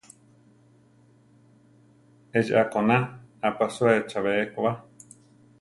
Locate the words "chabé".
4.09-4.31